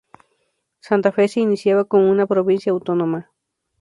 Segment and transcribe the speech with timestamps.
[0.79, 3.29] Santa Fe se iniciaba como una provincia autónoma.